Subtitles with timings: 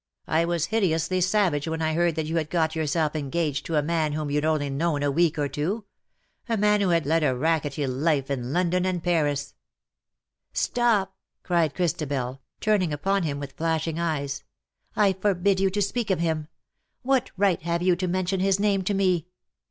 [0.25, 3.83] I was hideously savage when I heard that you had got yourself engaged to a
[3.83, 5.85] man whom you'd only known a week or two—
[6.49, 9.49] a man who had led a racketty life in London and Paris
[10.53, 14.43] ■"^^ Stop," cried Christabel, turning upon him with flashing eyes,"
[14.95, 16.47] I forbid you to speak of him.
[17.03, 19.27] What right have you to mention his name to me